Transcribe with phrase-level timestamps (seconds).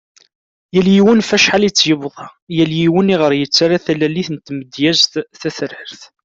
[0.73, 6.01] Yal yiwen ɣef acḥal i tt-yebḍa, yal yiwen i ɣer yettara talalit n tmedyazt tatrart.